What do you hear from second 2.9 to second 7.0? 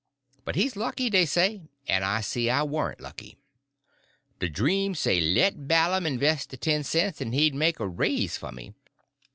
lucky. De dream say let Balum inves' de ten